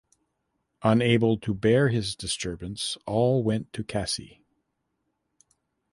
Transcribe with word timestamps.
Unable 0.81 1.37
to 1.37 1.53
bear 1.53 1.89
his 1.89 2.15
disturbance 2.15 2.97
all 3.05 3.43
went 3.43 3.71
to 3.73 3.83
Kasi. 3.83 4.41